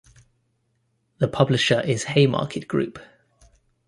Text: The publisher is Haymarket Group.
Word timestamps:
The 1.19 1.27
publisher 1.27 1.79
is 1.79 2.05
Haymarket 2.05 2.67
Group. 2.67 2.97